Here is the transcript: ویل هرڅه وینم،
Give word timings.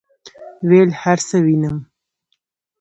ویل 0.69 0.89
هرڅه 1.01 1.37
وینم، 1.45 1.77